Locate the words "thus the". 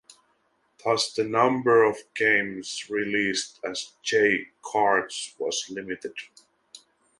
0.83-1.25